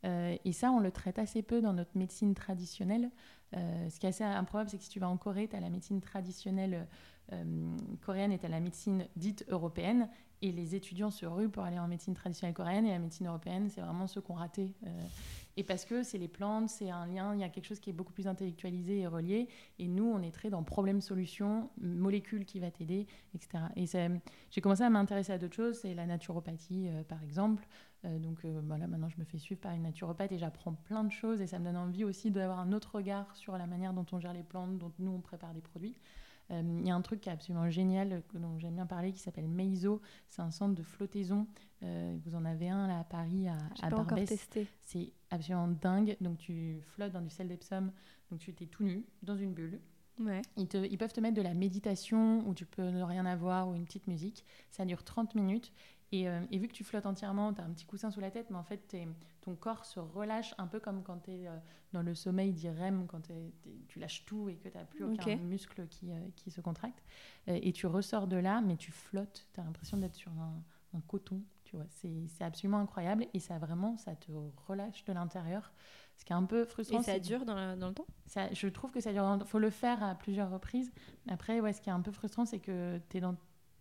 [0.06, 3.10] Euh, et ça, on le traite assez peu dans notre médecine traditionnelle.
[3.56, 5.60] Euh, ce qui est assez improbable, c'est que si tu vas en Corée, tu as
[5.60, 6.88] la médecine traditionnelle
[8.02, 10.10] coréenne et tu as la médecine dite européenne.
[10.42, 13.70] Et les étudiants se ruent pour aller en médecine traditionnelle coréenne et la médecine européenne,
[13.70, 14.74] c'est vraiment ceux qui ont raté.
[15.58, 17.90] Et parce que c'est les plantes, c'est un lien, il y a quelque chose qui
[17.90, 19.48] est beaucoup plus intellectualisé et relié.
[19.80, 23.64] Et nous, on est très dans problème-solution, molécule qui va t'aider, etc.
[23.78, 23.86] Et
[24.52, 27.66] j'ai commencé à m'intéresser à d'autres choses, c'est la naturopathie, euh, par exemple.
[28.04, 31.06] Euh, donc euh, voilà, maintenant, je me fais suivre par une naturopathe et j'apprends plein
[31.06, 31.40] de choses.
[31.40, 34.20] Et ça me donne envie aussi d'avoir un autre regard sur la manière dont on
[34.20, 35.96] gère les plantes, dont nous, on prépare des produits.
[36.50, 39.48] Il y a un truc qui est absolument génial, dont j'aime bien parler, qui s'appelle
[39.48, 40.02] Meizo.
[40.30, 41.48] C'est un centre de flottaison.
[41.82, 44.68] vous en avez un là à Paris, à, à pas Encore testé.
[44.82, 46.18] C'est absolument dingue.
[46.22, 47.92] Donc tu flottes dans du sel d'Epsom,
[48.30, 49.80] donc tu étais tout nu dans une bulle.
[50.20, 50.42] Ouais.
[50.56, 53.68] Ils, te, ils, peuvent te mettre de la méditation où tu peux ne rien avoir
[53.68, 54.46] ou une petite musique.
[54.72, 55.74] Ça dure 30 minutes.
[56.16, 58.32] Et, euh, et vu que tu flottes entièrement, tu as un petit coussin sous la
[58.32, 58.96] tête, mais en fait,
[59.42, 61.58] ton corps se relâche un peu comme quand tu es euh,
[61.92, 63.30] dans le sommeil d'IREM, quand
[63.88, 67.04] tu lâches tout et que tu n'as plus aucun muscle qui, euh, qui se contracte.
[67.48, 69.48] et tu ressors de là, mais tu flottes.
[69.54, 71.42] Tu as l'impression d'être sur un, un coton
[71.90, 74.32] c'est absolument incroyable et ça vraiment, ça te
[74.68, 75.72] relâche de l'intérieur.
[76.18, 77.02] Ce qui est un peu frustrant.
[77.02, 78.06] Et ça dure dans, le temps?
[78.26, 79.38] Ça, Je trouve que ça dure.
[79.42, 80.94] Il faut le faire à plusieurs reprises.
[81.28, 83.36] Après, ouais, ce qui est un peu frustrant, c'est que tu es dans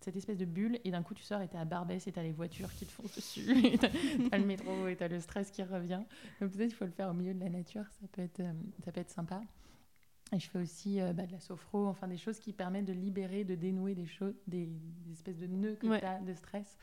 [0.04, 2.12] cette espèce de bulle et d'un coup tu sors et tu es à Barbès et
[2.12, 3.86] tu as les voitures qui te foncent dessus, et tu
[4.30, 6.02] as, le métro et tu as le stress qui revient.
[6.40, 8.52] Donc peut-être il faut le faire au milieu de la nature, ça peut être, euh,
[8.84, 9.42] ça peut être sympa.
[10.32, 12.92] Et je fais aussi euh, bah, de la sophro, enfin des choses qui permettent de
[12.92, 14.68] libérer, de dénouer des choses, des,
[15.12, 16.76] espèces de nœuds que tu as de stress.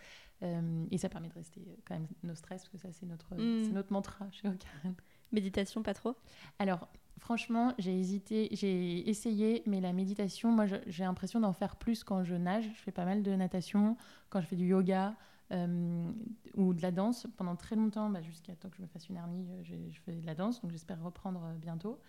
[0.44, 3.36] Euh, et ça permet de rester quand même nos stress, parce que ça, c'est notre,
[3.36, 3.74] mm.
[3.74, 4.96] notre mantra chez Ocaran.
[5.32, 6.16] Méditation, pas trop?
[6.58, 6.88] Alors,
[7.22, 12.24] franchement, j'ai hésité, j'ai essayé, mais la méditation, moi, j'ai l'impression d'en faire plus quand
[12.24, 12.70] je nage.
[12.76, 13.96] Je fais pas mal de natation,
[14.30, 15.16] quand je fais du yoga
[15.52, 16.12] euh,
[16.56, 17.28] ou de la danse.
[17.38, 20.12] Pendant très longtemps, bah, jusqu'à temps que je me fasse une hernie, je, je fais
[20.12, 22.00] de la danse, donc j'espère reprendre bientôt.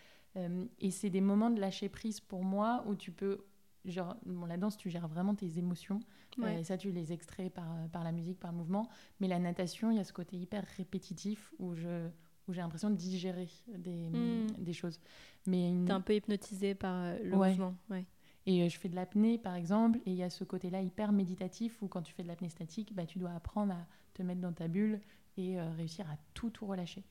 [0.80, 3.44] et c'est des moments de lâcher prise pour moi où tu peux
[3.84, 6.00] genre, bon, la danse, tu gères vraiment tes émotions.
[6.42, 8.88] Euh, et ça, tu les extrais par, euh, par la musique, par le mouvement.
[9.20, 12.08] Mais la natation, il y a ce côté hyper répétitif où je
[12.48, 14.46] où j'ai l'impression de digérer des, hmm.
[14.58, 15.00] des choses.
[15.46, 15.86] Mais une...
[15.86, 17.74] T'es un peu hypnotisé par euh, le mouvement.
[17.90, 18.04] Ouais.
[18.46, 21.80] Et je fais de l'apnée, par exemple, et il y a ce côté-là hyper méditatif
[21.80, 24.52] où quand tu fais de l'apnée statique, bah, tu dois apprendre à te mettre dans
[24.52, 25.00] ta bulle
[25.36, 27.04] et réussir à tout, tout relâcher.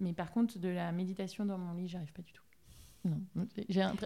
[0.00, 2.42] Mais par contre, de la méditation dans mon lit, j'arrive pas du tout.
[3.04, 3.20] Non.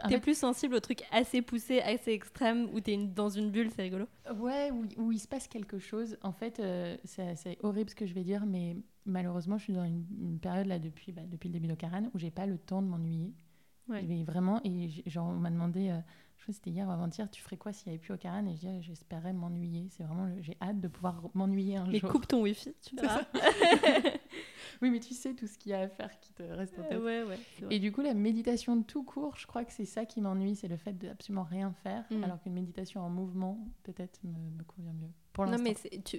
[0.09, 3.83] T'es plus sensible aux trucs assez poussés, assez extrêmes, où t'es dans une bulle, c'est
[3.83, 4.07] rigolo?
[4.37, 6.17] Ouais, où, où, il se passe quelque chose.
[6.23, 9.85] En fait, euh, c'est horrible ce que je vais dire, mais malheureusement, je suis dans
[9.85, 12.89] une, période là depuis, bah, depuis le début d'Ocaran où j'ai pas le temps de
[12.89, 13.33] m'ennuyer.
[13.89, 14.23] Ouais.
[14.25, 15.99] vraiment, et genre, on m'a demandé, euh,
[16.39, 18.47] je crois que c'était hier ou avant-hier, tu ferais quoi s'il n'y avait plus Ocaran
[18.47, 19.89] Et je dis, j'espérais m'ennuyer.
[19.91, 22.09] C'est vraiment, j'ai hâte de pouvoir m'ennuyer un mais jour.
[22.09, 23.23] Mais coupe ton wifi, tu verras.
[24.83, 26.85] oui, mais tu sais tout ce qu'il y a à faire qui te reste en
[26.85, 27.03] tête.
[27.03, 27.39] Ouais, ouais,
[27.71, 30.55] et du coup, la méditation de tout court, je crois que c'est ça qui m'ennuie,
[30.55, 32.23] c'est le fait d'absolument rien faire, mm.
[32.23, 35.11] alors qu'une méditation en mouvement, peut-être, me, convient mieux.
[35.33, 35.75] Pour non, mais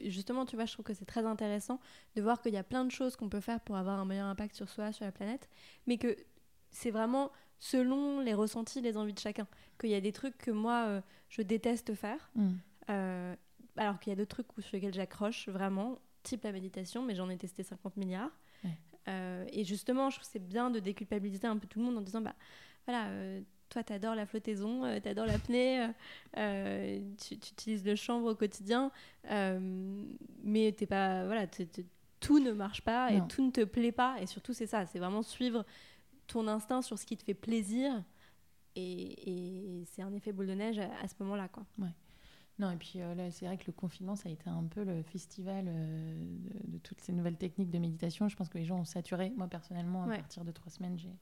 [0.05, 1.79] justement, tu vois, je trouve que c'est très intéressant
[2.15, 4.27] de voir qu'il y a plein de choses qu'on peut faire pour avoir un meilleur
[4.27, 5.49] impact sur soi, sur la planète,
[5.87, 6.17] mais que
[6.71, 9.47] c'est vraiment selon les ressentis, les envies de chacun.
[9.79, 12.49] Qu'il y a des trucs que moi, euh, je déteste faire, mm.
[12.89, 13.35] euh,
[13.77, 17.29] alors qu'il y a d'autres trucs sur lesquels j'accroche vraiment, type la méditation, mais j'en
[17.29, 18.31] ai testé 50 milliards.
[19.07, 22.01] Euh, et justement, je trouve c'est bien de déculpabiliser un peu tout le monde en
[22.01, 22.35] disant, bah
[22.85, 23.07] voilà,
[23.69, 25.87] toi, tu adores la flottaison, euh, tu adores l'apnée,
[26.35, 28.91] tu, utilises le chanvre au quotidien,
[30.43, 31.47] mais t'es pas, voilà,
[32.19, 34.17] tout ne marche pas et tout ne te plaît pas.
[34.21, 35.65] Et surtout, c'est ça, c'est vraiment suivre
[36.29, 38.03] ton instinct sur ce qui te fait plaisir.
[38.75, 41.65] Et, c'est un effet boule de neige à, ce moment-là, quoi.
[41.79, 41.89] Ouais.
[42.59, 44.83] Non, et puis euh, là, c'est vrai que le confinement, ça a été un peu
[44.83, 46.37] le festival euh,
[46.67, 48.27] de, toutes ces nouvelles techniques de méditation.
[48.27, 49.31] Je pense que les gens ont saturé.
[49.37, 51.15] Moi, personnellement, à partir de trois semaines, j'ai,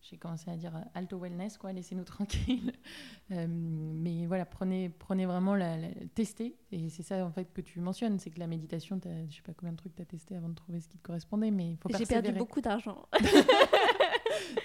[0.00, 2.72] j'ai commencé à dire euh, alto wellness, quoi, laissez-nous tranquilles.
[3.28, 6.56] mais voilà, prenez, prenez vraiment la, la, testez.
[6.70, 9.42] Et c'est ça, en fait, que tu mentionnes, c'est que la méditation, je ne sais
[9.42, 11.72] pas combien de trucs tu as testé avant de trouver ce qui te correspondait, mais
[11.72, 13.08] il faut J'ai perdu beaucoup d'argent.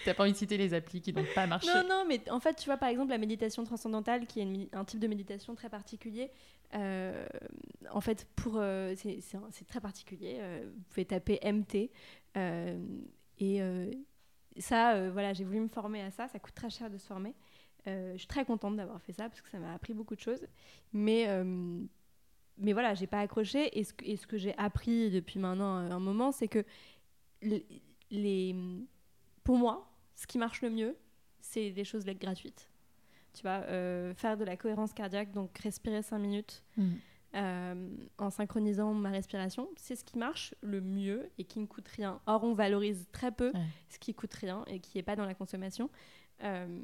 [0.05, 2.39] T'as pas envie de citer les applis qui n'ont pas marché Non, non, mais en
[2.39, 5.69] fait, tu vois, par exemple, la méditation transcendantale, qui est un type de méditation très
[5.69, 6.31] particulier.
[6.75, 7.27] Euh,
[7.91, 10.37] en fait, pour euh, c'est très particulier.
[10.39, 11.89] Euh, vous pouvez taper MT
[13.39, 13.61] et
[14.59, 16.27] ça, voilà, j'ai voulu me former à ça.
[16.27, 17.33] Ça coûte très cher de se former.
[17.85, 20.45] je suis très contente d'avoir fait ça parce que ça m'a appris beaucoup de choses.
[20.91, 21.27] Mais
[22.59, 23.77] mais voilà, j'ai pas accroché.
[23.79, 26.63] Et ce, et ce que j'ai appris depuis maintenant un moment, c'est que
[27.41, 28.55] les,
[29.43, 30.97] pour moi, ce qui marche le mieux,
[31.39, 32.69] c'est des choses gratuites.
[33.33, 36.91] Tu vois, euh, faire de la cohérence cardiaque, donc respirer 5 minutes mm.
[37.35, 41.87] euh, en synchronisant ma respiration, c'est ce qui marche le mieux et qui ne coûte
[41.87, 42.21] rien.
[42.27, 43.51] Or, on valorise très peu
[43.89, 45.89] ce qui coûte rien et qui n'est pas dans la consommation.
[46.43, 46.79] Euh,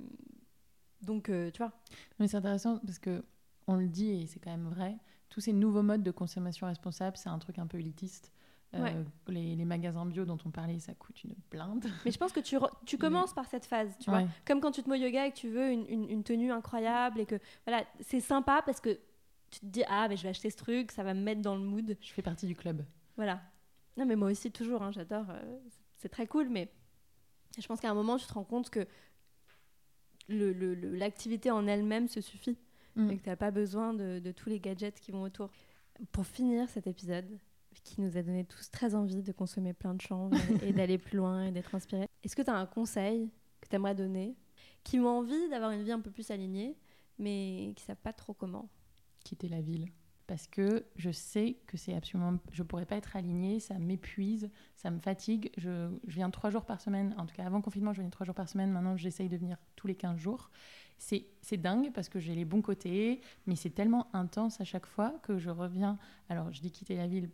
[1.04, 1.72] donc, tu vois.
[2.20, 3.24] Mais c'est intéressant parce que
[3.68, 4.98] on le dit et c'est quand même vrai
[5.30, 8.32] tous ces nouveaux modes de consommation responsable, c'est un truc un peu élitiste.
[8.76, 11.86] Euh, les, magasins bio dont on parlait, ça coûte une blinde.
[12.06, 14.24] Mais je pense que tu, tu commences par cette phase, tu vois.
[14.46, 17.20] Comme quand tu te mets au yoga et que tu veux une, une, tenue incroyable
[17.20, 19.00] et que voilà, c'est sympa parce que
[19.50, 21.56] tu te dis ah mais je vais acheter ce truc, ça va me mettre dans
[21.56, 21.98] le mood.
[22.00, 22.86] Je fais partie du club.
[23.16, 23.42] Voilà.
[23.98, 25.26] Non mais moi aussi toujours, hein, j'adore.
[25.30, 25.60] Euh,
[25.98, 26.72] c'est très cool, mais
[27.60, 28.86] je pense qu'à un moment tu te rends compte que
[30.30, 32.60] l'activité le, en elle-même se suffit.
[32.96, 33.12] Mm.
[33.12, 35.50] et que tu n'as pas besoin de, tous les gadgets qui vont autour.
[36.12, 37.28] Pour finir cet épisode,
[37.84, 41.18] qui nous a donné tous très envie de consommer plein de chanvre et, d'aller plus
[41.18, 43.30] loin et d'être inspiré, est-ce que tu as un conseil
[43.62, 44.36] que tu aimerais donner
[44.84, 46.78] qui ont envie d'avoir une vie un peu plus alignée,
[47.18, 48.70] mais qui ne savent pas trop comment?
[49.24, 49.88] Quitter la ville.
[50.28, 54.92] Parce que je sais que c'est absolument je pourrais pas être alignée ça m'épuise ça
[54.92, 55.52] me fatigue.
[55.58, 57.16] Je, je, viens trois jours par semaine.
[57.18, 58.72] En tout cas avant confinement je venais trois jours par semaine.
[58.72, 60.52] Maintenant j'essaye de venir tous les 15 jours.
[61.00, 65.18] C'est dingue parce que j'ai les bons côtés, mais c'est tellement intense à chaque fois
[65.24, 65.98] que je reviens.
[66.28, 67.30] Alors, je dis quitter la ville,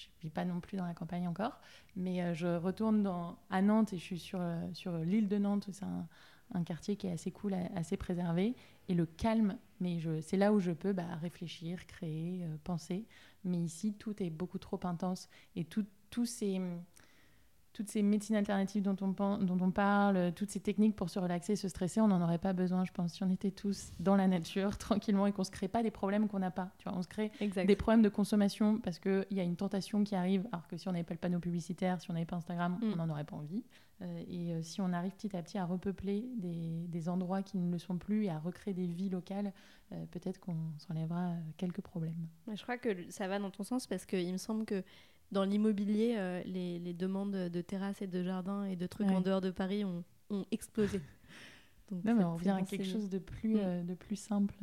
[0.00, 1.60] je ne vis pas non plus dans la campagne encore,
[1.96, 3.06] mais euh, je retourne
[3.50, 5.68] à Nantes et je suis sur, euh, sur l'île de Nantes.
[5.72, 6.06] C'est un,
[6.64, 8.56] quartier qui est assez cool, assez préservé.
[8.88, 13.06] Et le calme, mais c'est là où je peux bah, réfléchir, créer, euh, penser.
[13.44, 16.60] Mais ici, tout est beaucoup trop intense et tous ces
[17.72, 21.56] toutes ces médecines alternatives dont on, dont on parle, toutes ces techniques pour se relaxer,
[21.56, 24.26] se stresser, on n'en aurait pas besoin, je pense, si on était tous dans la
[24.26, 26.70] nature, tranquillement, et qu'on ne se crée pas des problèmes qu'on n'a pas.
[26.78, 30.04] Tu vois, on se crée des problèmes de consommation parce qu'il y a une tentation
[30.04, 32.36] qui arrive, alors que si on n'avait pas le panneau publicitaire, si on n'avait pas
[32.36, 32.92] Instagram, mm.
[32.92, 33.62] on n'en aurait pas envie.
[34.02, 37.58] Euh, et euh, si on arrive petit à petit à repeupler des, des, endroits qui
[37.58, 39.52] ne le sont plus et à recréer des vies locales,
[39.92, 42.26] euh, peut-être qu'on s'enlèvera quelques problèmes.
[42.52, 44.82] Je crois que ça va dans ton sens parce qu'il me semble que
[45.32, 49.40] dans l'immobilier, euh, les, demandes de terrasses et de jardins et de trucs en dehors
[49.40, 50.04] de Paris ont,
[50.50, 51.00] explosé.
[51.90, 53.60] Donc, mais on revient à quelque chose de plus, mm.
[53.60, 54.54] euh, de plus simple.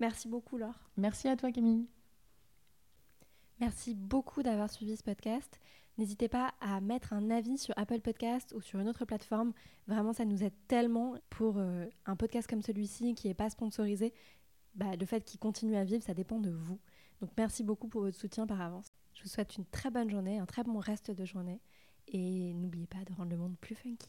[0.00, 0.88] Merci beaucoup, Laure.
[0.96, 1.86] Merci à toi, Camille.
[3.60, 5.60] Merci beaucoup d'avoir suivi ce podcast.
[5.98, 9.52] N'hésitez pas à mettre un avis sur Apple Podcast ou sur une autre plateforme.
[9.86, 14.12] Vraiment, ça nous aide tellement pour euh, un podcast comme celui-ci qui n'est pas sponsorisé.
[14.74, 16.78] Bah, le fait qu'il continue à vivre, ça dépend de vous.
[17.22, 18.92] Donc merci beaucoup pour votre soutien par avance.
[19.26, 21.60] Vous souhaite une très bonne journée, un très bon reste de journée
[22.06, 24.08] et n'oubliez pas de rendre le monde plus funky.